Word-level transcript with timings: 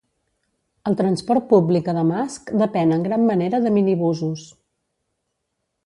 El 0.91 0.95
transport 1.01 1.45
públic 1.51 1.91
a 1.93 1.95
Damasc 1.99 2.51
depèn 2.63 2.97
en 2.97 3.07
gran 3.11 3.29
manera 3.33 3.61
de 3.67 3.77
minibusos. 3.79 4.51